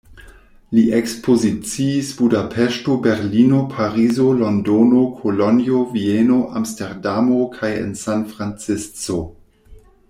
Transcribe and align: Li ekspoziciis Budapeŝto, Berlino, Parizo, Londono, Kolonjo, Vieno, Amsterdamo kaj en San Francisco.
Li 0.75 0.83
ekspoziciis 0.99 2.07
Budapeŝto, 2.21 2.95
Berlino, 3.03 3.59
Parizo, 3.75 4.27
Londono, 4.39 5.05
Kolonjo, 5.21 5.85
Vieno, 5.95 6.39
Amsterdamo 6.61 7.41
kaj 7.59 7.75
en 7.83 7.97
San 8.05 8.29
Francisco. 8.35 9.21